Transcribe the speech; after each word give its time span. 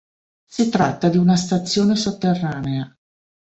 Si 0.49 0.69
tratta 0.69 1.09
di 1.09 1.17
una 1.17 1.35
stazione 1.35 1.95
sotterranea. 1.95 2.91